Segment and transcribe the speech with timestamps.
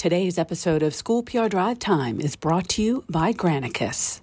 [0.00, 4.22] Today's episode of School PR Drive Time is brought to you by Granicus.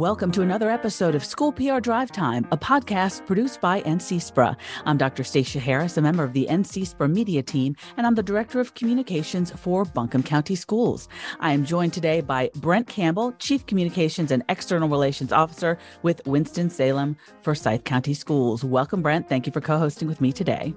[0.00, 4.96] Welcome to another episode of School PR Drive Time, a podcast produced by NC I'm
[4.96, 5.22] Dr.
[5.22, 9.50] Stacia Harris, a member of the NC media team, and I'm the Director of Communications
[9.50, 11.06] for Buncombe County Schools.
[11.40, 17.14] I am joined today by Brent Campbell, Chief Communications and External Relations Officer with Winston-Salem
[17.42, 18.64] for Forsyth County Schools.
[18.64, 19.28] Welcome, Brent.
[19.28, 20.74] Thank you for co-hosting with me today.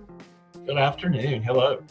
[0.66, 1.44] Good afternoon.
[1.44, 1.82] Hello.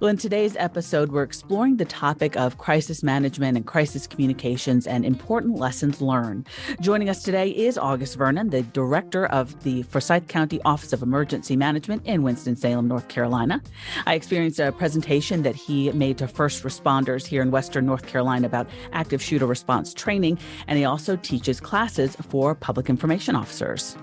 [0.00, 5.04] Well, in today's episode, we're exploring the topic of crisis management and crisis communications and
[5.04, 6.48] important lessons learned.
[6.80, 11.56] Joining us today is August Vernon, the director of the Forsyth County Office of Emergency
[11.56, 13.62] Management in Winston-Salem, North Carolina.
[14.06, 18.46] I experienced a presentation that he made to first responders here in Western North Carolina
[18.46, 23.96] about active shooter response training, and he also teaches classes for public information officers.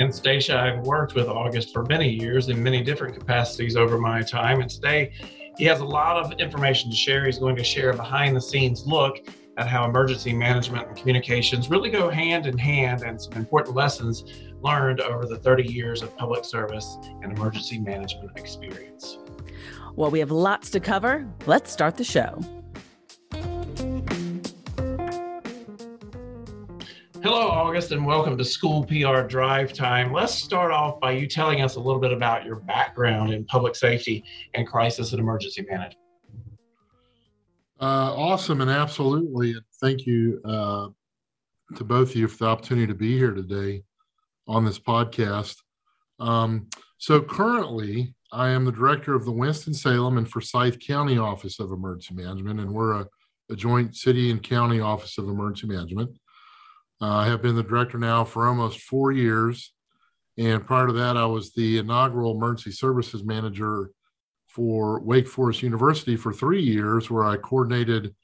[0.00, 4.22] And Stacia, I've worked with August for many years in many different capacities over my
[4.22, 4.62] time.
[4.62, 5.12] And today,
[5.58, 7.26] he has a lot of information to share.
[7.26, 9.18] He's going to share a behind the scenes look
[9.58, 14.24] at how emergency management and communications really go hand in hand and some important lessons
[14.62, 19.18] learned over the 30 years of public service and emergency management experience.
[19.96, 21.28] Well, we have lots to cover.
[21.44, 22.40] Let's start the show.
[27.22, 30.10] Hello, August, and welcome to School PR Drive Time.
[30.10, 33.76] Let's start off by you telling us a little bit about your background in public
[33.76, 35.96] safety and crisis and emergency management.
[37.78, 39.54] Uh, awesome, and absolutely.
[39.82, 40.88] Thank you uh,
[41.76, 43.82] to both of you for the opportunity to be here today
[44.48, 45.56] on this podcast.
[46.20, 51.70] Um, so, currently, I am the director of the Winston-Salem and Forsyth County Office of
[51.70, 53.06] Emergency Management, and we're a,
[53.50, 56.16] a joint city and county office of emergency management.
[57.00, 59.72] Uh, I have been the director now for almost four years.
[60.38, 63.90] And prior to that, I was the inaugural emergency services manager
[64.48, 68.14] for Wake Forest University for three years, where I coordinated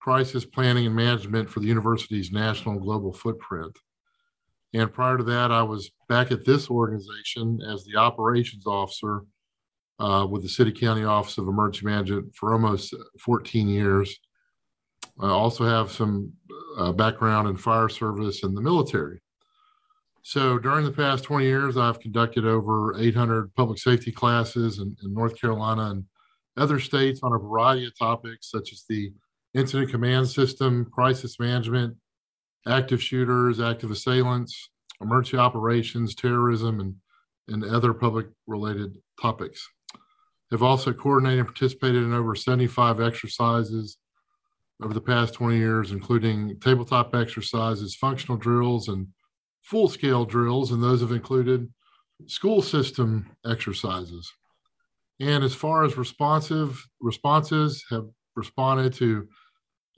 [0.00, 3.76] crisis planning and management for the university's national and global footprint.
[4.72, 9.24] And prior to that, I was back at this organization as the operations officer
[9.98, 14.18] uh, with the City County Office of Emergency Management for almost 14 years.
[15.20, 16.32] I also have some
[16.78, 19.20] uh, background in fire service and the military.
[20.22, 25.14] So during the past 20 years, I've conducted over 800 public safety classes in, in,
[25.14, 26.04] North Carolina and
[26.56, 29.12] other states on a variety of topics such as the
[29.54, 31.96] incident command system, crisis management,
[32.66, 34.68] active shooters, active assailants,
[35.00, 36.94] emergency operations, terrorism, and,
[37.48, 39.66] and other public related topics.
[40.52, 43.96] I've also coordinated and participated in over 75 exercises
[44.82, 49.08] over the past 20 years, including tabletop exercises, functional drills, and
[49.62, 50.72] full scale drills.
[50.72, 51.68] And those have included
[52.26, 54.32] school system exercises.
[55.20, 59.28] And as far as responsive responses have responded to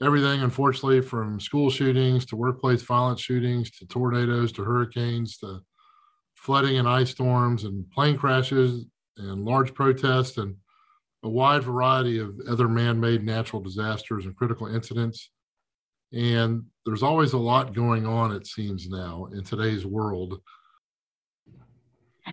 [0.01, 5.61] everything, unfortunately, from school shootings to workplace violence shootings to tornadoes to hurricanes to
[6.35, 8.85] flooding and ice storms and plane crashes
[9.17, 10.55] and large protests and
[11.23, 15.29] a wide variety of other man made natural disasters and critical incidents.
[16.11, 20.41] And there's always a lot going on, it seems now, in today's world.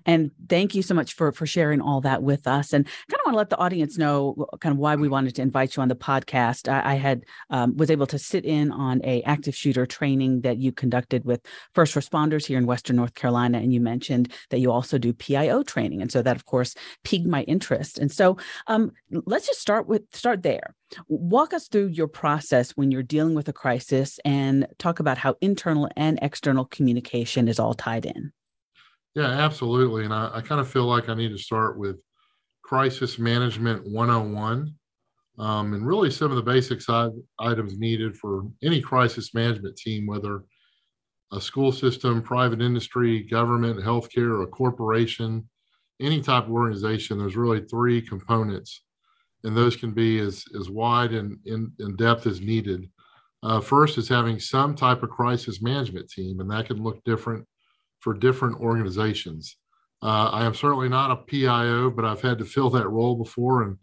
[0.06, 2.72] And thank you so much for for sharing all that with us.
[2.72, 5.42] And kind of want to let the audience know kind of why we wanted to
[5.42, 6.70] invite you on the podcast.
[6.70, 10.58] I, I had um, was able to sit in on a active shooter training that
[10.58, 11.40] you conducted with
[11.74, 15.62] first responders here in Western North Carolina, and you mentioned that you also do PIO
[15.62, 16.74] training, and so that of course
[17.04, 17.98] piqued my interest.
[17.98, 18.36] And so
[18.66, 20.74] um, let's just start with start there.
[21.08, 25.36] Walk us through your process when you're dealing with a crisis, and talk about how
[25.40, 28.32] internal and external communication is all tied in.
[29.14, 30.04] Yeah, absolutely.
[30.04, 31.96] And I, I kind of feel like I need to start with
[32.62, 34.74] crisis management 101
[35.38, 40.06] um, and really some of the basic side items needed for any crisis management team,
[40.06, 40.44] whether
[41.32, 45.48] a school system, private industry, government, healthcare, a corporation,
[46.00, 47.18] any type of organization.
[47.18, 48.82] There's really three components,
[49.44, 52.88] and those can be as, as wide and in, in depth as needed.
[53.42, 57.46] Uh, first is having some type of crisis management team, and that can look different
[58.00, 59.56] for different organizations.
[60.02, 63.62] Uh, I am certainly not a PIO, but I've had to fill that role before
[63.62, 63.76] and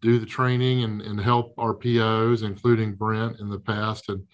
[0.00, 4.08] do the training and, and help our PIOs, including Brent in the past.
[4.08, 4.24] And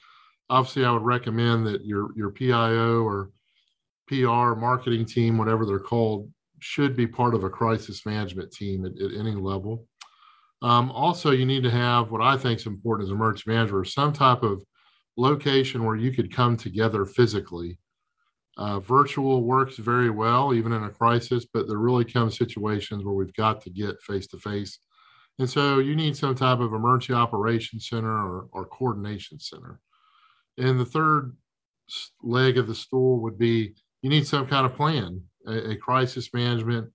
[0.49, 3.31] obviously, I would recommend that your, your PIO or
[4.07, 6.31] PR marketing team, whatever they're called,
[6.61, 9.87] should be part of a crisis management team at, at any level.
[10.63, 14.13] Um, also, you need to have what I think is important as emergency manager, some
[14.13, 14.63] type of
[15.17, 17.79] location where you could come together physically
[18.57, 23.15] Uh, virtual works very well, even in a crisis, but there really come situations where
[23.15, 24.81] we've got to get face to face.
[25.39, 29.81] And so you need some type of emergency operations center or, or coordination center.
[30.59, 31.37] And the third
[32.23, 36.29] leg of the stool would be you need some kind of plan, a, a crisis
[36.35, 36.91] management,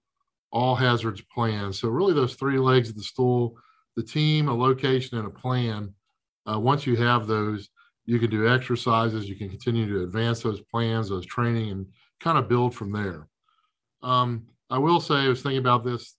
[0.51, 1.73] all hazards plan.
[1.73, 3.57] So, really, those three legs of the stool
[3.95, 5.93] the team, a location, and a plan.
[6.49, 7.69] Uh, once you have those,
[8.05, 11.87] you can do exercises, you can continue to advance those plans, those training, and
[12.19, 13.27] kind of build from there.
[14.03, 16.15] Um, I will say, I was thinking about this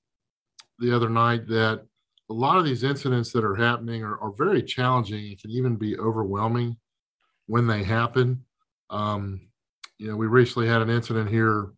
[0.78, 1.86] the other night that
[2.28, 5.76] a lot of these incidents that are happening are, are very challenging and can even
[5.76, 6.76] be overwhelming
[7.46, 8.44] when they happen.
[8.90, 9.48] Um,
[9.98, 11.70] you know, we recently had an incident here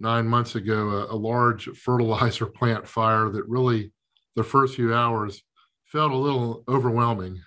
[0.00, 3.92] nine months ago, a, a large fertilizer plant fire that really,
[4.34, 5.42] the first few hours,
[5.84, 7.40] felt a little overwhelming.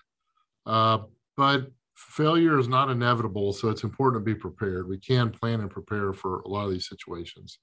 [0.65, 0.99] Uh,
[1.35, 1.71] but
[2.07, 4.87] failure is not inevitable, so it's important to be prepared.
[4.87, 7.59] We can plan and prepare for a lot of these situations.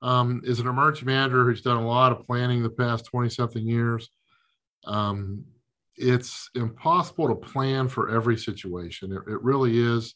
[0.00, 3.66] Um, as an emergency manager who's done a lot of planning the past 20 something
[3.66, 4.10] years,
[4.86, 5.44] um,
[5.96, 9.12] it's impossible to plan for every situation.
[9.12, 10.14] It, it really is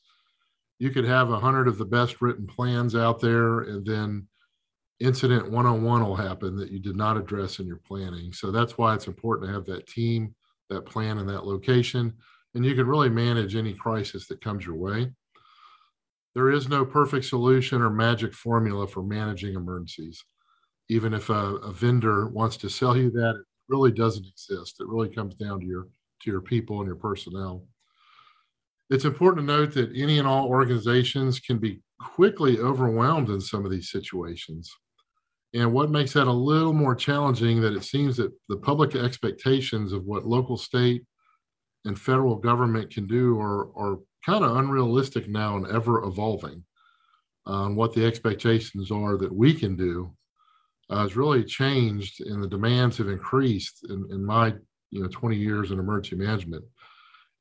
[0.79, 4.27] you could have a hundred of the best written plans out there and then
[4.99, 8.93] incident 101 will happen that you did not address in your planning so that's why
[8.93, 10.35] it's important to have that team
[10.71, 12.13] that plan in that location
[12.55, 15.11] and you can really manage any crisis that comes your way.
[16.35, 20.25] There is no perfect solution or magic formula for managing emergencies.
[20.89, 24.77] Even if a, a vendor wants to sell you that it really doesn't exist.
[24.81, 25.89] It really comes down to your
[26.23, 27.65] to your people and your personnel.
[28.91, 33.65] It's important to note that any and all organizations can be quickly overwhelmed in some
[33.65, 34.71] of these situations.
[35.55, 39.93] And what makes that a little more challenging that it seems that the public expectations
[39.93, 41.05] of what local, state,
[41.85, 46.65] and federal government can do are, are kind of unrealistic now and ever evolving.
[47.45, 50.15] On what the expectations are that we can do
[50.91, 54.55] uh, has really changed, and the demands have increased in, in my
[54.91, 56.65] you know 20 years in emergency management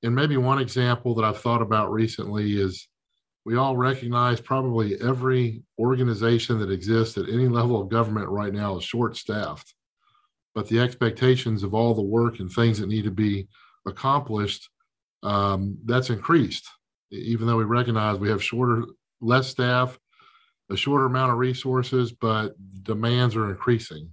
[0.04, 2.88] and maybe one example that I've thought about recently is
[3.46, 8.78] we all recognize probably every organization that exists at any level of government right now
[8.78, 9.74] is short staffed.
[10.54, 13.48] But the expectations of all the work and things that need to be
[13.86, 14.70] accomplished,
[15.24, 16.68] um, that's increased.
[17.12, 18.86] Even though we recognize we have shorter,
[19.20, 20.00] less staff,
[20.70, 24.10] a shorter amount of resources, but demands are increasing.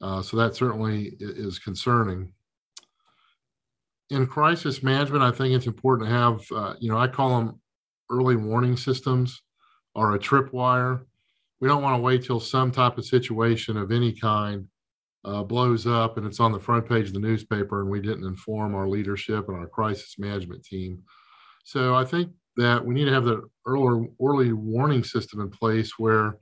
[0.00, 2.32] Uh, so that certainly is concerning
[4.10, 7.60] in crisis management, I think it's important to have, uh, you know, I call them
[8.10, 9.42] early warning systems
[9.94, 11.04] or a tripwire.
[11.60, 14.68] We don't want to wait till some type of situation of any kind
[15.24, 18.26] uh, blows up and it's on the front page of the newspaper and we didn't
[18.26, 21.02] inform our leadership and our crisis management team.
[21.64, 25.92] So I think that we need to have the early, early warning system in place
[25.98, 26.36] where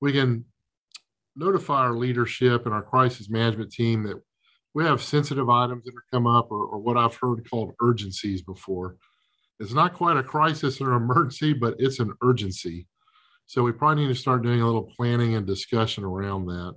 [0.00, 0.44] we can
[1.36, 4.16] notify our leadership and our crisis management team that
[4.74, 8.42] we have sensitive items that are come up or, or what I've heard called urgencies
[8.42, 8.96] before.
[9.58, 12.86] It's not quite a crisis or emergency, but it's an urgency.
[13.46, 16.76] So we probably need to start doing a little planning and discussion around that.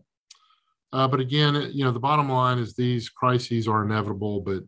[0.94, 4.64] Uh, but again, you know, the bottom line is these crises are inevitable, but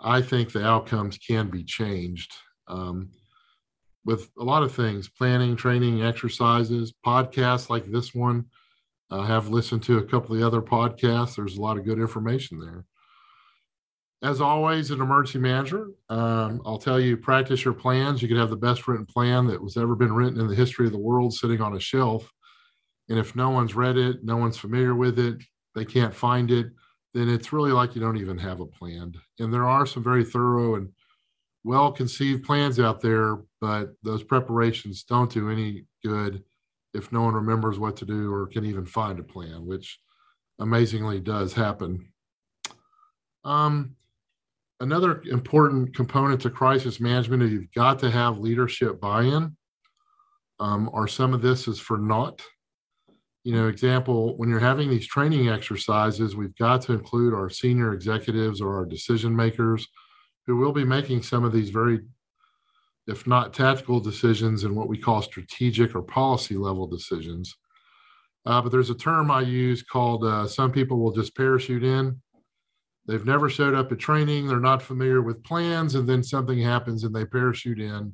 [0.00, 2.34] I think the outcomes can be changed
[2.68, 3.10] um,
[4.04, 8.46] with a lot of things planning, training, exercises, podcasts like this one
[9.10, 11.36] I have listened to a couple of the other podcasts.
[11.36, 12.84] There's a lot of good information there.
[14.22, 18.20] As always, an emergency manager, um, I'll tell you, practice your plans.
[18.20, 20.86] You could have the best written plan that was ever been written in the history
[20.86, 22.32] of the world sitting on a shelf.
[23.08, 25.36] And if no one's read it, no one's familiar with it,
[25.74, 26.66] they can't find it,
[27.14, 29.14] then it's really like you don't even have a plan.
[29.38, 30.88] And there are some very thorough and
[31.64, 36.42] well conceived plans out there, but those preparations don't do any good
[36.94, 39.98] if no one remembers what to do or can even find a plan, which
[40.58, 42.08] amazingly does happen.
[43.44, 43.96] Um,
[44.80, 49.56] another important component to crisis management is you've got to have leadership buy-in,
[50.58, 52.42] um, or some of this is for naught.
[53.46, 57.92] You know, example, when you're having these training exercises, we've got to include our senior
[57.92, 59.86] executives or our decision makers
[60.48, 62.00] who will be making some of these very
[63.06, 67.54] if not tactical decisions, and what we call strategic or policy level decisions.
[68.46, 72.20] Uh, but there's a term I use called uh, some people will just parachute in.
[73.06, 77.04] They've never showed up at training, they're not familiar with plans, and then something happens
[77.04, 78.12] and they parachute in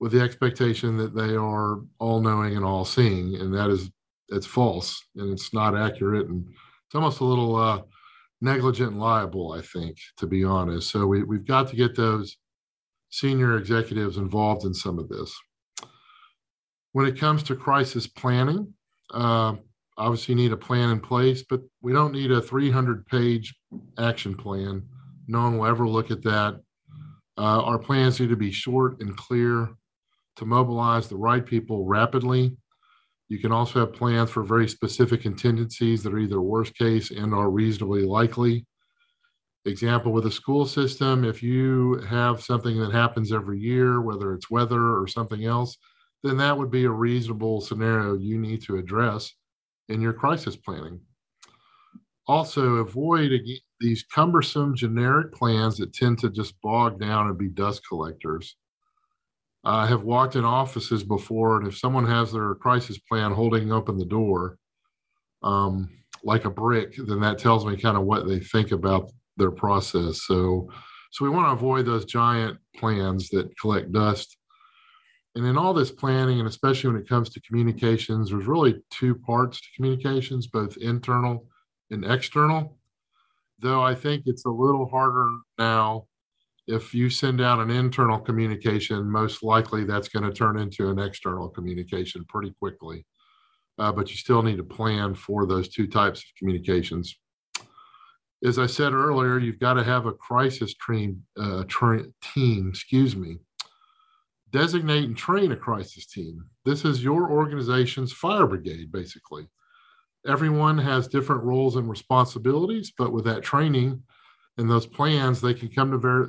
[0.00, 3.36] with the expectation that they are all knowing and all seeing.
[3.36, 3.92] And that is,
[4.30, 6.28] it's false and it's not accurate.
[6.28, 7.82] And it's almost a little uh,
[8.40, 10.90] negligent and liable, I think, to be honest.
[10.90, 12.36] So we, we've got to get those
[13.10, 15.36] senior executives involved in some of this.
[16.92, 18.72] When it comes to crisis planning,
[19.12, 19.54] uh,
[19.96, 23.54] obviously you need a plan in place, but we don't need a 300 page
[23.98, 24.82] action plan.
[25.28, 26.60] No one will ever look at that.
[27.38, 29.70] Uh, our plans need to be short and clear
[30.36, 32.56] to mobilize the right people rapidly.
[33.30, 37.32] You can also have plans for very specific contingencies that are either worst case and
[37.32, 38.66] are reasonably likely.
[39.66, 44.50] Example with a school system, if you have something that happens every year, whether it's
[44.50, 45.78] weather or something else,
[46.24, 49.32] then that would be a reasonable scenario you need to address
[49.88, 51.00] in your crisis planning.
[52.26, 53.30] Also, avoid
[53.78, 58.56] these cumbersome generic plans that tend to just bog down and be dust collectors.
[59.64, 63.98] I have walked in offices before, and if someone has their crisis plan holding open
[63.98, 64.56] the door
[65.42, 65.90] um,
[66.24, 70.22] like a brick, then that tells me kind of what they think about their process.
[70.22, 70.70] So,
[71.12, 74.36] so we want to avoid those giant plans that collect dust.
[75.34, 79.14] And in all this planning, and especially when it comes to communications, there's really two
[79.14, 81.46] parts to communications, both internal
[81.90, 82.76] and external.
[83.58, 86.06] Though I think it's a little harder now.
[86.66, 90.98] If you send out an internal communication, most likely that's going to turn into an
[90.98, 93.06] external communication pretty quickly.
[93.78, 97.16] Uh, but you still need to plan for those two types of communications
[98.44, 103.14] as I said earlier, you've got to have a crisis team, uh, tra- team, excuse
[103.14, 103.36] me.
[104.50, 106.46] Designate and train a crisis team.
[106.64, 109.46] This is your organization's fire brigade, basically.
[110.26, 114.02] Everyone has different roles and responsibilities, but with that training
[114.58, 116.28] and those plans, they can come to very,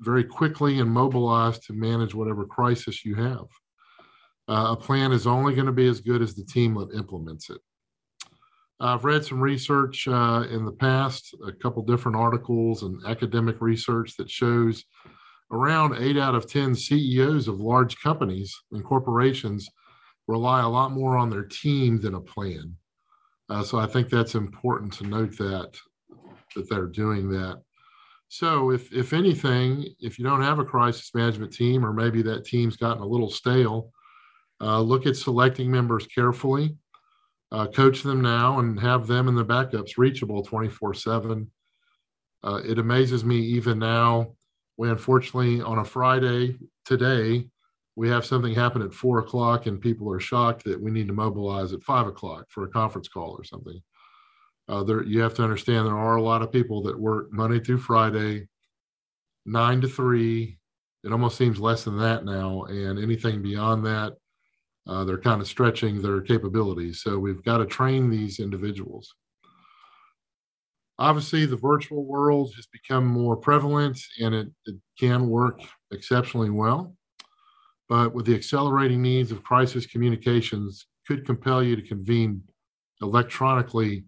[0.00, 3.46] very quickly and mobilize to manage whatever crisis you have.
[4.48, 7.50] Uh, a plan is only going to be as good as the team that implements
[7.50, 7.60] it.
[8.80, 14.16] I've read some research uh, in the past, a couple different articles and academic research
[14.16, 14.84] that shows
[15.52, 19.68] around eight out of 10 CEOs of large companies and corporations
[20.28, 22.74] rely a lot more on their team than a plan.
[23.50, 25.76] Uh, so I think that's important to note that
[26.56, 27.62] that they're doing that.
[28.30, 32.46] So if if anything, if you don't have a crisis management team, or maybe that
[32.46, 33.92] team's gotten a little stale,
[34.62, 36.76] uh, look at selecting members carefully
[37.52, 41.50] uh, coach them now and have them and the backups reachable 24 uh, 7.
[42.64, 44.34] It amazes me even now.
[44.76, 47.48] We unfortunately, on a Friday today,
[47.96, 51.12] we have something happen at four o'clock and people are shocked that we need to
[51.12, 53.82] mobilize at five o'clock for a conference call or something.
[54.70, 57.58] Uh, there, you have to understand there are a lot of people that work Monday
[57.58, 58.46] through Friday,
[59.44, 60.58] nine to three.
[61.02, 62.62] It almost seems less than that now.
[62.64, 64.14] And anything beyond that,
[64.86, 67.02] uh, they're kind of stretching their capabilities.
[67.02, 69.12] So we've got to train these individuals.
[71.00, 75.60] Obviously, the virtual world has become more prevalent and it, it can work
[75.90, 76.94] exceptionally well.
[77.88, 82.42] But with the accelerating needs of crisis communications, could compel you to convene
[83.02, 84.04] electronically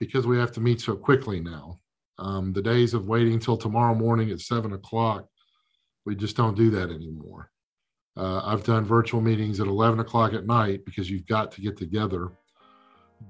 [0.00, 1.80] because we have to meet so quickly now.
[2.18, 5.26] Um, the days of waiting until tomorrow morning at seven o'clock,
[6.04, 7.50] we just don't do that anymore.
[8.16, 11.76] Uh, I've done virtual meetings at 11 o'clock at night because you've got to get
[11.76, 12.32] together.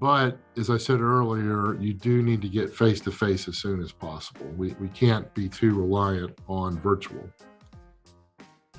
[0.00, 3.82] But as I said earlier, you do need to get face to face as soon
[3.82, 4.46] as possible.
[4.56, 7.28] We, we can't be too reliant on virtual.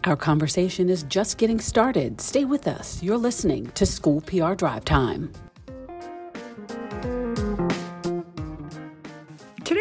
[0.05, 2.22] Our conversation is just getting started.
[2.22, 3.03] Stay with us.
[3.03, 5.31] You're listening to School PR Drive Time.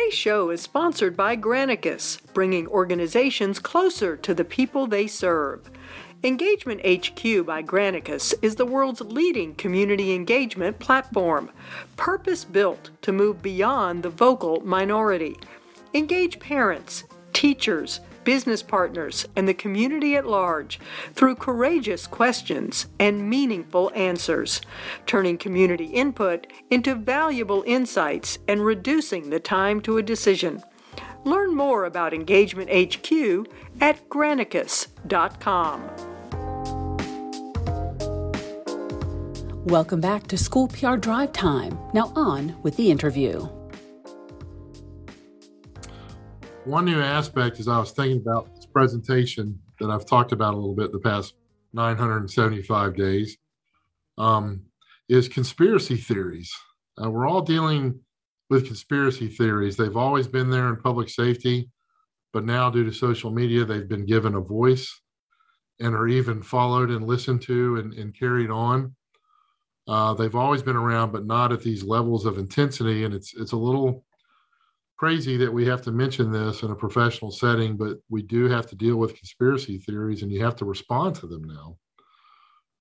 [0.09, 5.71] Today's show is sponsored by Granicus, bringing organizations closer to the people they serve.
[6.25, 11.50] Engagement HQ by Granicus is the world's leading community engagement platform,
[11.99, 15.37] purpose built to move beyond the vocal minority.
[15.93, 20.79] Engage parents, teachers, business partners, and the community at large
[21.15, 24.61] through courageous questions and meaningful answers,
[25.07, 30.63] turning community input into valuable insights and reducing the time to a decision.
[31.25, 33.11] Learn more about Engagement HQ
[33.81, 35.89] at granicus.com.
[39.65, 41.79] Welcome back to School PR Drive Time.
[41.95, 43.49] Now on with the interview.
[46.69, 50.59] One new aspect as I was thinking about this presentation that I've talked about a
[50.59, 51.33] little bit the past
[51.73, 53.39] 975 days
[54.19, 54.61] um,
[55.09, 56.53] is conspiracy theories.
[57.03, 57.99] Uh, we're all dealing
[58.51, 59.79] with conspiracy theories.
[59.79, 61.71] They've always been there in public safety,
[62.35, 65.01] but now due to social media, they've been given a voice
[65.81, 68.95] and are even followed and listened to and, and carried on.
[69.89, 73.05] Uh, they've always been around, but not at these levels of intensity.
[73.05, 74.05] And it's it's a little
[74.99, 78.67] crazy that we have to mention this in a professional setting, but we do have
[78.67, 81.78] to deal with conspiracy theories, and you have to respond to them now.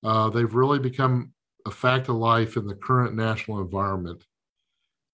[0.04, 1.32] Uh, they've really become
[1.66, 4.24] a fact of life in the current national environment.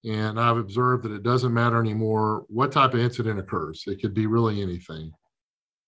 [0.04, 3.84] And I've observed that it doesn't matter anymore what type of incident occurs.
[3.86, 5.12] It could be really anything.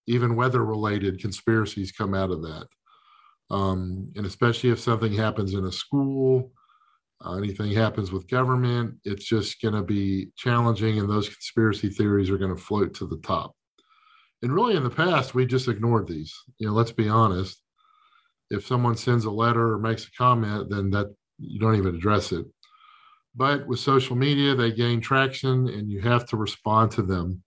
[0.06, 2.66] Even weather related conspiracies come out of that.
[3.50, 6.50] Um, and especially if something happens in a school,
[7.24, 12.30] uh, anything happens with government, it's just going to be challenging, and those conspiracy theories
[12.30, 13.54] are going to float to the top.
[14.42, 16.34] And really, in the past, we just ignored these.
[16.58, 17.62] You know, let's be honest.
[18.50, 22.32] If someone sends a letter or makes a comment, then that you don't even address
[22.32, 22.46] it.
[23.34, 27.42] But with social media, they gain traction, and you have to respond to them,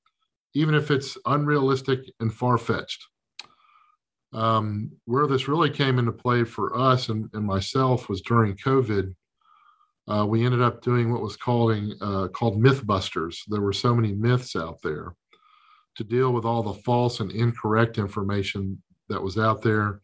[0.55, 3.05] even if it's unrealistic and far fetched.
[4.31, 9.15] Um, where this really came into play for us and, and myself was during COVID.
[10.09, 13.37] Uh, we ended up doing what was calling uh, called MythBusters.
[13.47, 15.13] There were so many myths out there
[15.95, 20.01] to deal with all the false and incorrect information that was out there.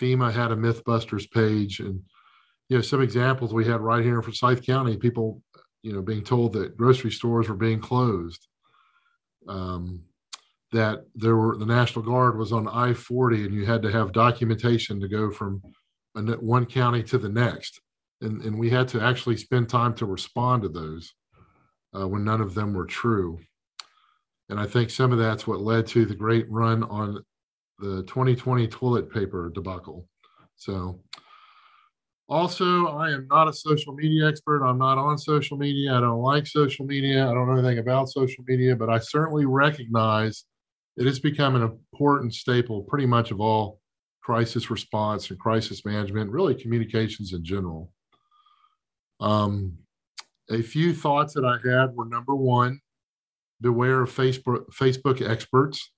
[0.00, 2.00] FEMA had a MythBusters page, and
[2.68, 4.96] you know some examples we had right here in Forsyth County.
[4.96, 5.42] People,
[5.82, 8.46] you know, being told that grocery stores were being closed.
[9.48, 10.02] Um,
[10.72, 14.12] that there were the National Guard was on I 40 and you had to have
[14.12, 15.62] documentation to go from
[16.14, 17.80] one county to the next.
[18.20, 21.14] And, and we had to actually spend time to respond to those
[21.98, 23.38] uh, when none of them were true.
[24.48, 27.24] And I think some of that's what led to the great run on
[27.78, 30.06] the 2020 toilet paper debacle.
[30.56, 31.00] So,
[32.28, 34.64] also, I am not a social media expert.
[34.64, 35.94] I'm not on social media.
[35.94, 37.28] I don't like social media.
[37.28, 40.44] I don't know anything about social media, but I certainly recognize
[40.96, 43.80] it has become an important staple pretty much of all
[44.22, 47.92] crisis response and crisis management, really communications in general.
[49.24, 49.78] Um,
[50.50, 52.80] a few thoughts that I had were number one,
[53.62, 55.92] beware of Facebook, Facebook experts.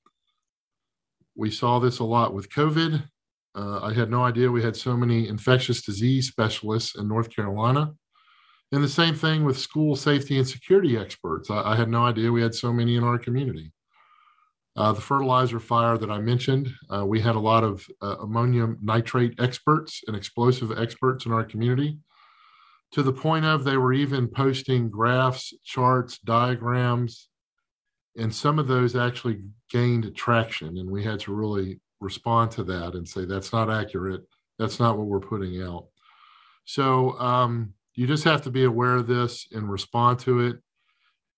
[1.35, 3.02] We saw this a lot with COVID.
[3.56, 7.95] Uh, I had no idea we had so many infectious disease specialists in North Carolina.
[8.71, 11.50] And the same thing with school safety and security experts.
[11.50, 13.73] I, I had no idea we had so many in our community.
[14.76, 18.78] Uh, the fertilizer fire that I mentioned, uh, we had a lot of uh, ammonium
[18.80, 21.99] nitrate experts and explosive experts in our community
[22.92, 27.28] to the point of they were even posting graphs, charts, diagrams,
[28.16, 30.78] and some of those actually gained traction.
[30.78, 34.22] And we had to really respond to that and say, that's not accurate.
[34.58, 35.86] That's not what we're putting out.
[36.64, 40.56] So um, you just have to be aware of this and respond to it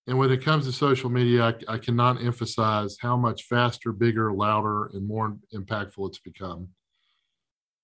[0.08, 4.32] and when it comes to social media, I, I, cannot emphasize how much faster, bigger,
[4.32, 6.68] louder, and more impactful it's become.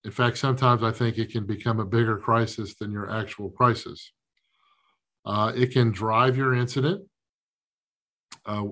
[0.05, 4.13] In fact, sometimes I think it can become a bigger crisis than your actual crisis.
[5.25, 7.07] Uh, it can drive your incident.
[8.45, 8.67] Uh,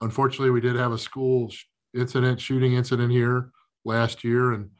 [0.00, 1.52] unfortunately, we did have a school
[1.94, 3.50] incident, shooting incident here
[3.84, 4.70] last year, and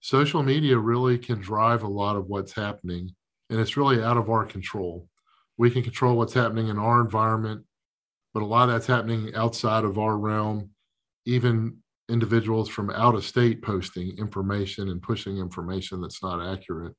[0.00, 3.14] social media really can drive a lot of what's happening,
[3.48, 5.08] and it's really out of our control
[5.60, 7.62] we can control what's happening in our environment,
[8.32, 10.70] but a lot of that's happening outside of our realm.
[11.26, 11.76] Even
[12.10, 16.94] individuals from out of state posting information and pushing information that's not accurate.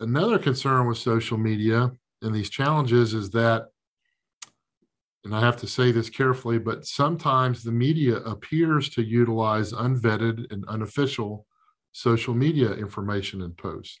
[0.00, 1.90] Another concern with social media
[2.22, 3.66] and these challenges is that,
[5.24, 10.50] and I have to say this carefully, but sometimes the media appears to utilize unvetted
[10.50, 11.46] and unofficial
[11.92, 14.00] social media information and posts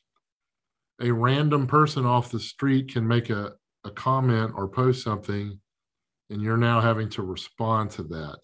[1.00, 3.52] a random person off the street can make a,
[3.84, 5.58] a comment or post something
[6.28, 8.38] and you're now having to respond to that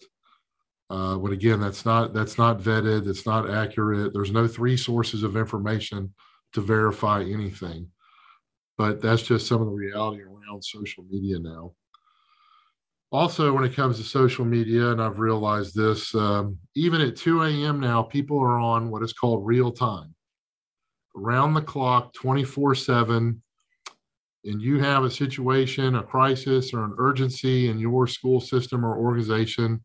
[0.89, 4.13] uh, but again that's not that's not vetted it's not accurate.
[4.13, 6.13] There's no three sources of information
[6.53, 7.89] to verify anything.
[8.77, 11.73] But that's just some of the reality around social media now.
[13.11, 17.43] Also when it comes to social media and i've realized this um, even at 2
[17.43, 20.13] a.m now people are on what is called real time.
[21.15, 23.41] Round the clock, 24 7,
[24.45, 28.97] and you have a situation, a crisis, or an urgency in your school system or
[28.97, 29.83] organization,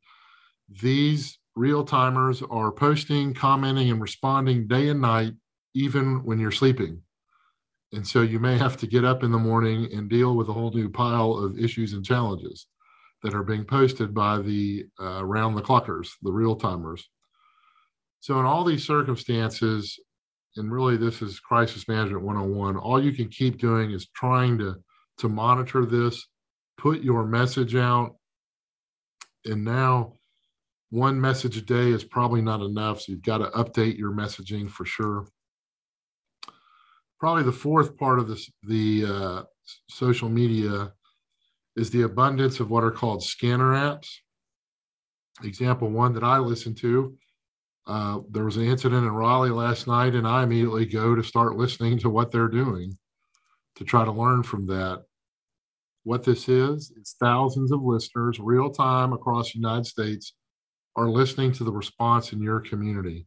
[0.81, 5.35] these real timers are posting, commenting, and responding day and night,
[5.75, 7.03] even when you're sleeping.
[7.93, 10.53] And so you may have to get up in the morning and deal with a
[10.53, 12.67] whole new pile of issues and challenges
[13.23, 17.09] that are being posted by the uh, round the clockers, the real timers.
[18.21, 19.99] So, in all these circumstances,
[20.57, 24.77] and really this is crisis management 101 all you can keep doing is trying to
[25.19, 26.27] to monitor this
[26.79, 28.17] put your message out
[29.45, 30.15] and now
[30.93, 34.71] one message a day is probably not enough so you've got to update your messaging
[34.71, 35.27] for sure
[37.19, 39.43] probably the fourth part of this the uh,
[39.89, 40.93] social media
[41.77, 44.09] is the abundance of what are called scanner apps
[45.43, 47.17] example one that i listen to
[47.87, 51.57] uh, there was an incident in Raleigh last night, and I immediately go to start
[51.57, 52.97] listening to what they're doing
[53.77, 55.03] to try to learn from that.
[56.05, 60.35] What this is, is thousands of listeners, real time across the United States,
[60.97, 63.27] are listening to the response in your community.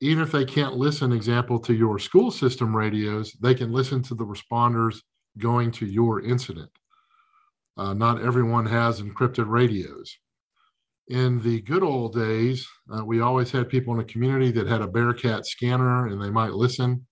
[0.00, 4.14] Even if they can't listen, example, to your school system radios, they can listen to
[4.14, 5.00] the responders
[5.38, 6.70] going to your incident.
[7.76, 10.18] Uh, not everyone has encrypted radios
[11.08, 14.80] in the good old days, uh, we always had people in the community that had
[14.80, 17.06] a Bearcat scanner and they might listen,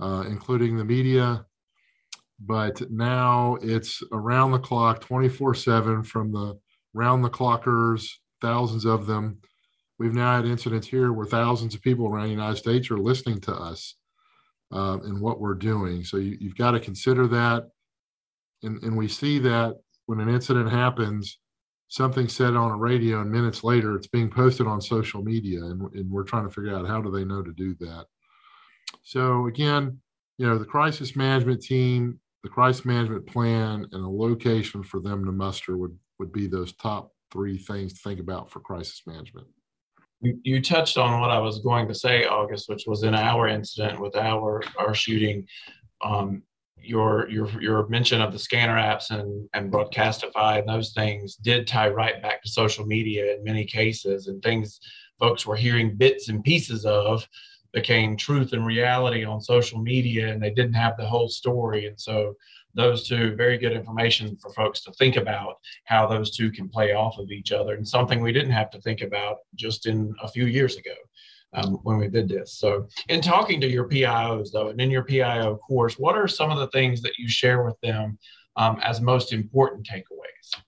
[0.00, 1.44] uh, including the media.
[2.40, 6.58] But now it's around the clock, 24 7 from the
[6.94, 8.08] round the clockers,
[8.40, 9.38] thousands of them.
[9.98, 13.40] We've now had incidents here where thousands of people around the United States are listening
[13.42, 13.96] to us
[14.72, 16.04] uh, and what we're doing.
[16.04, 17.68] So you, have got to consider that.
[18.62, 19.76] And, and we see that
[20.06, 21.38] when an incident happens,
[21.90, 25.82] something said on a radio and minutes later it's being posted on social media and,
[25.92, 28.06] and we're trying to figure out how do they know to do that
[29.02, 29.98] so again
[30.38, 35.24] you know the crisis management team the crisis management plan and a location for them
[35.24, 39.46] to muster would would be those top three things to think about for crisis management.
[40.22, 43.98] You, touched on what i was going to say august which was in our incident
[43.98, 45.46] with our our shooting
[46.04, 46.42] um,
[46.76, 51.66] your your your mention of the scanner apps and and broadcastify and those things did
[51.66, 54.78] tie right back to social media in many cases and things
[55.18, 57.26] folks were hearing bits and pieces of
[57.72, 61.86] became truth and reality on social media and they didn't have the whole story.
[61.86, 62.34] And so
[62.74, 66.92] those two very good information for folks to think about how those two can play
[66.92, 70.28] off of each other and something we didn't have to think about just in a
[70.28, 70.94] few years ago
[71.54, 72.54] um, when we did this.
[72.54, 76.50] So, in talking to your PIOs, though, and in your PIO course, what are some
[76.50, 78.18] of the things that you share with them
[78.56, 80.60] um, as most important takeaways?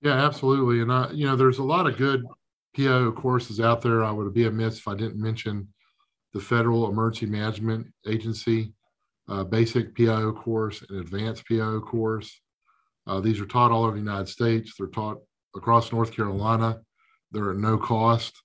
[0.00, 0.80] Yeah, absolutely.
[0.80, 2.24] And, I, you know, there's a lot of good
[2.76, 4.04] PIO courses out there.
[4.04, 5.68] I would be amiss if I didn't mention
[6.32, 8.72] the Federal Emergency Management Agency
[9.28, 12.40] uh, basic PIO course and advanced PIO course.
[13.06, 14.74] Uh, these are taught all over the United States.
[14.76, 15.18] They're taught
[15.56, 16.80] across North Carolina.
[17.32, 18.42] They're at no cost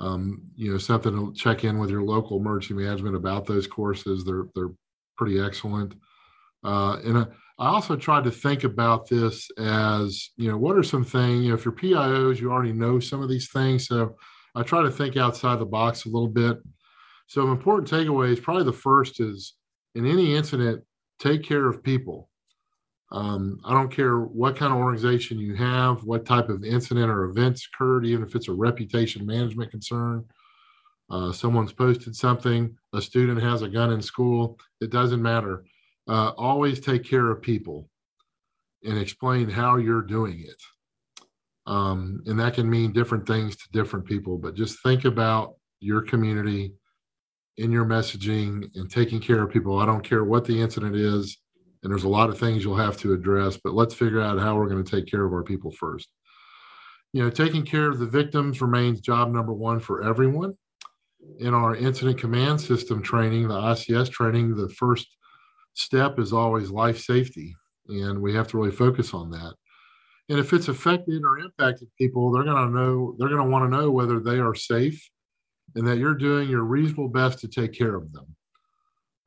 [0.00, 4.24] um, you know, something to check in with your local emergency management about those courses.
[4.24, 4.72] They're they're
[5.16, 5.94] pretty excellent.
[6.64, 7.26] Uh, and I,
[7.58, 11.50] I also tried to think about this as, you know, what are some things, you
[11.50, 13.86] know, if you're PIOs, you already know some of these things.
[13.86, 14.16] So
[14.54, 16.58] I try to think outside the box a little bit.
[17.26, 19.54] So important takeaways, probably the first is
[19.94, 20.82] in any incident,
[21.18, 22.28] take care of people.
[23.12, 27.24] Um, I don't care what kind of organization you have, what type of incident or
[27.24, 30.24] events occurred, even if it's a reputation management concern.
[31.10, 35.64] Uh, someone's posted something, a student has a gun in school, it doesn't matter.
[36.06, 37.88] Uh, always take care of people
[38.84, 40.62] and explain how you're doing it.
[41.66, 46.02] Um, and that can mean different things to different people, but just think about your
[46.02, 46.74] community
[47.60, 49.78] in your messaging and taking care of people.
[49.78, 51.36] I don't care what the incident is
[51.82, 54.56] and there's a lot of things you'll have to address but let's figure out how
[54.56, 56.08] we're going to take care of our people first.
[57.12, 60.54] You know taking care of the victims remains job number one for everyone.
[61.38, 65.06] In our incident command system training the ics training the first
[65.74, 67.54] step is always life safety
[67.88, 69.54] and we have to really focus on that.
[70.30, 73.70] And if it's affected or impacted people they're going to know they're going to want
[73.70, 75.10] to know whether they are safe
[75.74, 78.36] and that you're doing your reasonable best to take care of them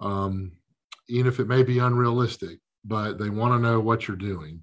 [0.03, 0.51] um,
[1.07, 4.61] even if it may be unrealistic, but they want to know what you're doing.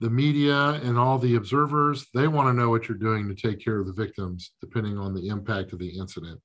[0.00, 3.64] The media and all the observers, they want to know what you're doing to take
[3.64, 6.40] care of the victims, depending on the impact of the incident.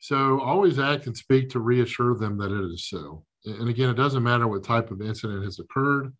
[0.00, 3.24] So always act and speak to reassure them that it is so.
[3.44, 6.12] And again, it doesn't matter what type of incident has occurred.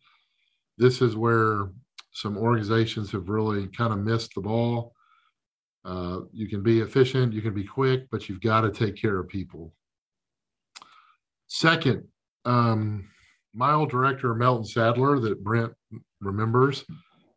[0.77, 1.69] This is where
[2.13, 4.94] some organizations have really kind of missed the ball.
[5.85, 9.19] Uh, you can be efficient, you can be quick, but you've got to take care
[9.19, 9.71] of people.
[11.47, 12.03] Second,
[12.43, 13.07] um,
[13.53, 15.71] my old director, Melton Sadler, that Brent
[16.19, 16.83] remembers,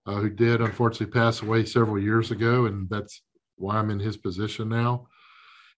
[0.06, 3.20] uh, who did unfortunately pass away several years ago, and that's
[3.56, 5.06] why I'm in his position now.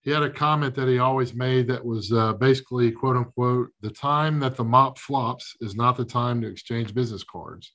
[0.02, 3.90] He had a comment that he always made that was uh, basically, quote unquote, the
[3.90, 7.72] time that the mop flops is not the time to exchange business cards.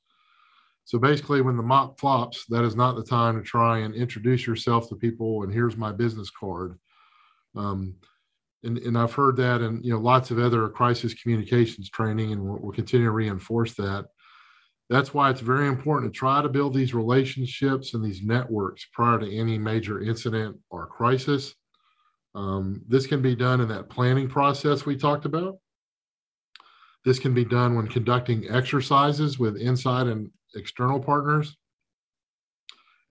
[0.86, 4.46] So basically, when the mop flops, that is not the time to try and introduce
[4.46, 6.78] yourself to people and here's my business card.
[7.56, 7.96] Um,
[8.64, 12.44] and, and I've heard that and you know lots of other crisis communications training, and
[12.44, 14.06] we'll, we'll continue to reinforce that.
[14.90, 19.20] That's why it's very important to try to build these relationships and these networks prior
[19.20, 21.56] to any major incident or crisis.
[22.36, 25.58] Um, this can be done in that planning process we talked about.
[27.04, 31.56] This can be done when conducting exercises with inside and external partners.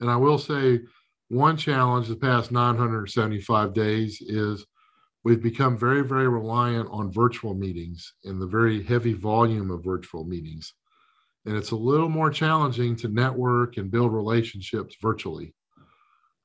[0.00, 0.80] And I will say,
[1.28, 4.66] one challenge the past 975 days is
[5.24, 10.24] we've become very, very reliant on virtual meetings and the very heavy volume of virtual
[10.24, 10.74] meetings.
[11.46, 15.54] And it's a little more challenging to network and build relationships virtually.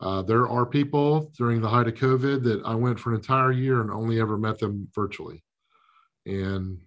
[0.02, 3.52] Uh, there are people during the height of COVID that I went for an entire
[3.52, 5.44] year and only ever met them virtually.
[6.26, 6.80] And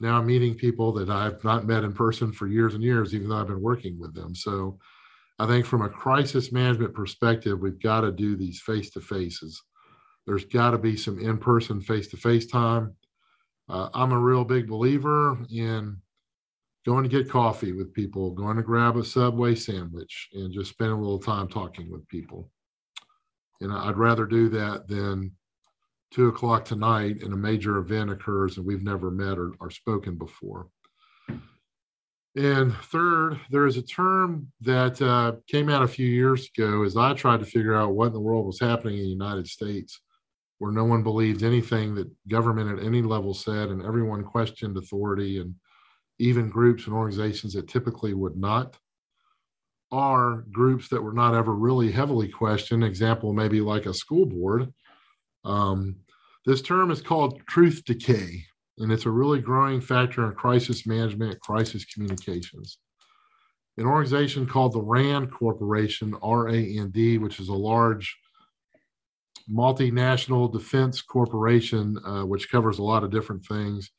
[0.00, 3.28] now I'm meeting people that I've not met in person for years and years, even
[3.28, 4.34] though I've been working with them.
[4.34, 4.78] So
[5.38, 9.62] I think from a crisis management perspective, we've got to do these face to faces.
[10.26, 12.94] There's got to be some in person, face to face time.
[13.68, 15.96] Uh, I'm a real big believer in
[16.86, 20.90] going to get coffee with people, going to grab a Subway sandwich, and just spend
[20.90, 22.50] a little time talking with people.
[23.60, 25.32] And I'd rather do that than
[26.10, 30.16] two o'clock tonight and a major event occurs and we've never met or, or spoken
[30.16, 30.68] before.
[32.36, 36.96] And third, there is a term that uh, came out a few years ago as
[36.96, 40.00] I tried to figure out what in the world was happening in the United States,
[40.58, 45.40] where no one believed anything that government at any level said, and everyone questioned authority,
[45.40, 45.54] and
[46.20, 48.76] even groups and organizations that typically would not
[49.90, 52.84] are groups that were not ever really heavily questioned.
[52.84, 54.72] Example, maybe like a school board.
[55.48, 55.96] Um,
[56.46, 58.44] this term is called truth decay,
[58.78, 62.78] and it's a really growing factor in crisis management, crisis communications.
[63.76, 68.16] An organization called the RAND Corporation, R A N D, which is a large
[69.50, 73.90] multinational defense corporation, uh, which covers a lot of different things.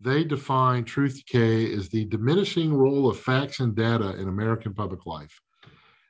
[0.00, 5.06] They define truth decay as the diminishing role of facts and data in American public
[5.06, 5.40] life.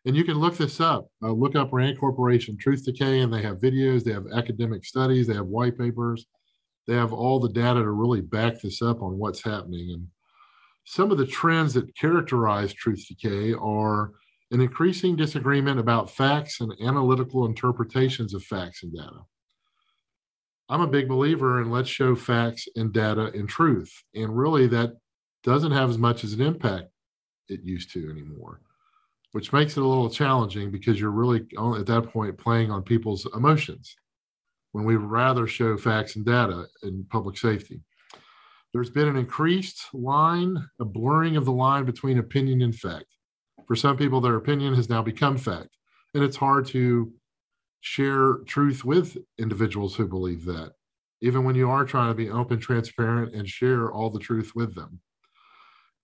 [0.05, 1.09] And you can look this up.
[1.23, 5.27] Uh, look up Rand Corporation Truth Decay, and they have videos, they have academic studies,
[5.27, 6.27] they have white papers,
[6.89, 9.91] they have all the data to really back this up on what's happening.
[9.93, 10.09] And
[10.85, 14.13] some of the trends that characterize truth decay are
[14.51, 19.21] an increasing disagreement about facts and analytical interpretations of facts and data.
[20.69, 23.93] I'm a big believer in let's show facts and data and truth.
[24.15, 24.95] And really, that
[25.45, 26.89] doesn't have as much as an impact
[27.49, 28.61] it used to anymore
[29.33, 31.41] which makes it a little challenging because you're really
[31.79, 33.97] at that point playing on people's emotions
[34.73, 37.81] when we rather show facts and data in public safety.
[38.73, 43.07] There's been an increased line, a blurring of the line between opinion and fact.
[43.67, 45.77] For some people, their opinion has now become fact,
[46.15, 47.13] and it's hard to
[47.81, 50.73] share truth with individuals who believe that,
[51.21, 54.75] even when you are trying to be open, transparent, and share all the truth with
[54.75, 55.01] them.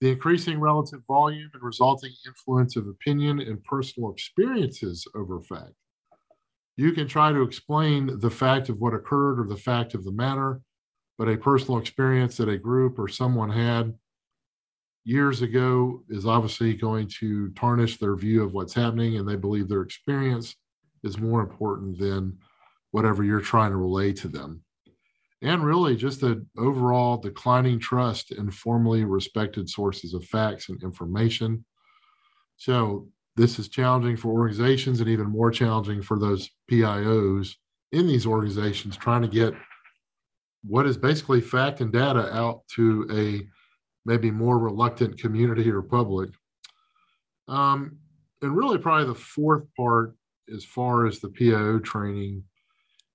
[0.00, 5.72] The increasing relative volume and resulting influence of opinion and personal experiences over fact.
[6.76, 10.12] You can try to explain the fact of what occurred or the fact of the
[10.12, 10.60] matter,
[11.18, 13.92] but a personal experience that a group or someone had
[15.04, 19.68] years ago is obviously going to tarnish their view of what's happening, and they believe
[19.68, 20.54] their experience
[21.02, 22.38] is more important than
[22.92, 24.62] whatever you're trying to relay to them
[25.42, 31.64] and really just the overall declining trust in formally respected sources of facts and information.
[32.56, 37.54] So, this is challenging for organizations and even more challenging for those PIOs
[37.92, 39.54] in these organizations trying to get
[40.64, 43.46] what is basically fact and data out to a
[44.04, 46.30] maybe more reluctant community or public.
[47.46, 47.98] Um,
[48.42, 50.16] and really, probably the fourth part,
[50.52, 52.42] as far as the PIO training,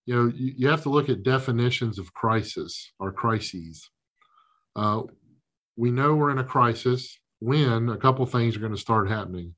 [0.06, 3.90] you know you, you have to look at definitions of crisis or crises.
[4.76, 5.04] Uh,
[5.76, 9.54] we know we're in a crisis when a couple things are going to start happening.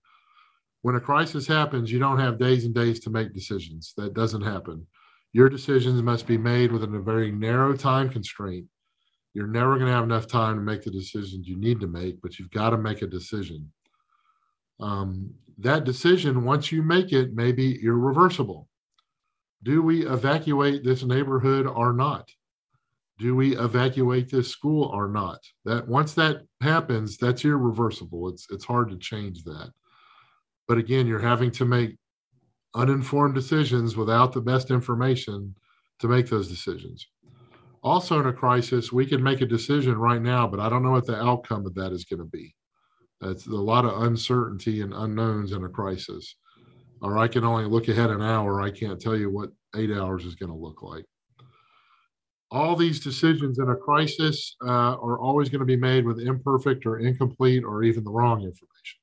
[0.81, 3.93] When a crisis happens you don't have days and days to make decisions.
[3.97, 4.86] That doesn't happen.
[5.34, 8.65] Your decisions must be made within a very narrow time constraint.
[9.34, 12.21] You're never going to have enough time to make the decisions you need to make
[12.21, 13.71] but you've got to make a decision.
[14.79, 18.67] Um, that decision once you make it may be irreversible
[19.63, 22.30] do we evacuate this neighborhood or not?
[23.18, 25.39] Do we evacuate this school or not?
[25.63, 28.30] That once that happens, that's irreversible.
[28.30, 29.72] It's it's hard to change that.
[30.68, 31.98] But again, you're having to make
[32.74, 35.56] uninformed decisions without the best information
[36.00, 37.08] to make those decisions.
[37.82, 40.91] Also, in a crisis, we can make a decision right now, but I don't know
[40.91, 42.54] what the outcome of that is going to be.
[43.22, 46.36] That's a lot of uncertainty and unknowns in a crisis
[47.01, 48.62] or I can only look ahead an hour.
[48.62, 51.05] I can't tell you what eight hours is going to look like.
[52.51, 56.86] All these decisions in a crisis uh, are always going to be made with imperfect
[56.86, 58.99] or incomplete or even the wrong information.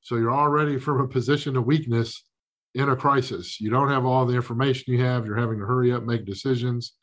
[0.00, 2.24] So you're already from a position of weakness
[2.74, 3.60] in a crisis.
[3.60, 5.26] You don't have all the information you have.
[5.26, 6.94] You're having to hurry up, make decisions.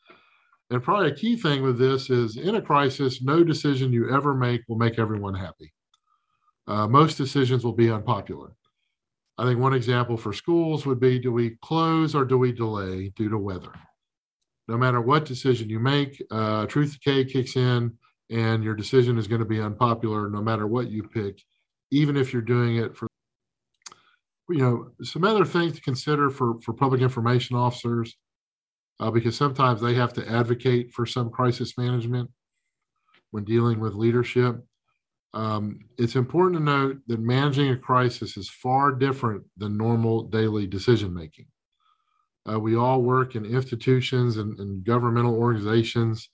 [0.70, 4.34] And probably a key thing with this is in a crisis, no decision you ever
[4.34, 5.72] make will make everyone happy.
[6.66, 8.52] Uh, most decisions will be unpopular.
[9.40, 13.08] I think one example for schools would be do we close or do we delay
[13.16, 13.72] due to weather?
[14.68, 17.96] No matter what decision you make, uh, truth decay kicks in
[18.28, 21.42] and your decision is going to be unpopular no matter what you pick,
[21.90, 23.08] even if you're doing it for
[24.50, 28.18] you know some other things to consider for for public information officers
[28.98, 32.28] uh, because sometimes they have to advocate for some crisis management
[33.30, 34.62] when dealing with leadership
[35.32, 40.66] um, it's important to note that managing a crisis is far different than normal daily
[40.66, 41.46] decision making
[42.50, 46.28] uh, we all work in institutions and, and governmental organizations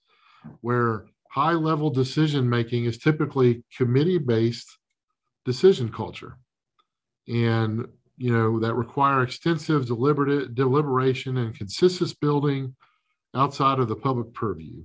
[0.61, 4.79] where high level decision making is typically committee based
[5.45, 6.39] decision culture.
[7.29, 12.75] And you know that require extensive deliberate deliberation and consensus building
[13.35, 14.85] outside of the public purview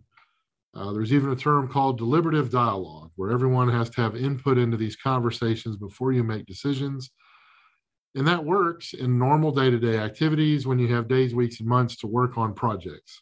[0.74, 4.78] uh, there's even a term called deliberative dialogue where everyone has to have input into
[4.78, 7.12] these conversations before you make decisions.
[8.16, 12.08] And that works in normal day-to-day activities when you have days weeks and months to
[12.08, 13.22] work on projects.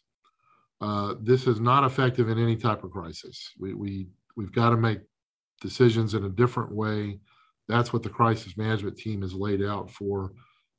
[0.80, 3.52] Uh, this is not effective in any type of crisis.
[3.58, 5.00] We, we we've got to make
[5.60, 7.20] decisions in a different way.
[7.68, 10.32] That's what the crisis management team is laid out for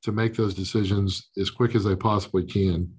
[0.03, 2.91] to make those decisions as quick as they possibly can.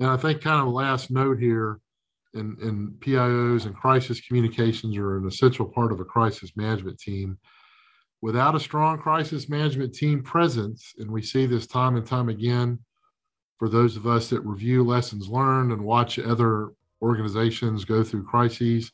[0.00, 1.80] And I think kind of last note here,
[2.34, 7.38] and, and PIOs and crisis communications are an essential part of a crisis management team.
[8.20, 12.78] Without a strong crisis management team presence, and we see this time and time again
[13.58, 16.70] for those of us that review lessons learned and watch other
[17.02, 18.92] organizations go through crises,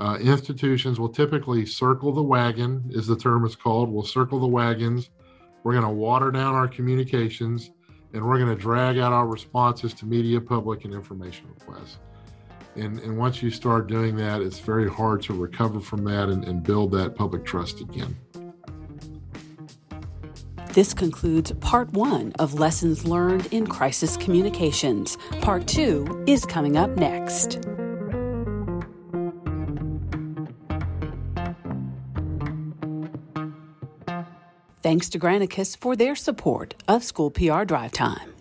[0.00, 3.90] uh, institutions will typically circle the wagon, is the term it's called.
[3.90, 5.10] We'll circle the wagons.
[5.64, 7.70] We're going to water down our communications
[8.14, 11.98] and we're going to drag out our responses to media, public, and information requests.
[12.76, 16.44] And, and once you start doing that, it's very hard to recover from that and,
[16.44, 18.16] and build that public trust again.
[20.74, 25.18] This concludes part one of Lessons Learned in Crisis Communications.
[25.40, 27.58] Part two is coming up next.
[34.80, 38.37] Thanks to Granicus for their support of School PR Drive Time.